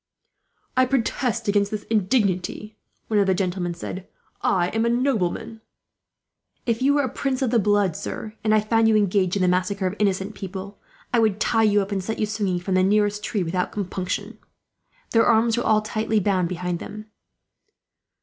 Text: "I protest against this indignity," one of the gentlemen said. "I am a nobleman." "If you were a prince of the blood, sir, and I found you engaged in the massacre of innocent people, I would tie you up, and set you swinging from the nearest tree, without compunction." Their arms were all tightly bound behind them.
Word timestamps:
"I 0.75 0.87
protest 0.87 1.47
against 1.47 1.69
this 1.69 1.83
indignity," 1.83 2.75
one 3.07 3.19
of 3.19 3.27
the 3.27 3.35
gentlemen 3.35 3.75
said. 3.75 4.07
"I 4.41 4.69
am 4.69 4.83
a 4.83 4.89
nobleman." 4.89 5.61
"If 6.65 6.81
you 6.81 6.95
were 6.95 7.03
a 7.03 7.07
prince 7.07 7.43
of 7.43 7.51
the 7.51 7.59
blood, 7.59 7.95
sir, 7.95 8.33
and 8.43 8.51
I 8.51 8.61
found 8.61 8.87
you 8.87 8.95
engaged 8.95 9.35
in 9.35 9.43
the 9.43 9.47
massacre 9.47 9.85
of 9.85 9.95
innocent 9.99 10.33
people, 10.33 10.79
I 11.13 11.19
would 11.19 11.39
tie 11.39 11.61
you 11.61 11.83
up, 11.83 11.91
and 11.91 12.03
set 12.03 12.17
you 12.17 12.25
swinging 12.25 12.57
from 12.59 12.73
the 12.73 12.81
nearest 12.81 13.23
tree, 13.23 13.43
without 13.43 13.71
compunction." 13.71 14.39
Their 15.11 15.27
arms 15.27 15.55
were 15.55 15.65
all 15.65 15.83
tightly 15.83 16.19
bound 16.19 16.49
behind 16.49 16.79
them. 16.79 17.05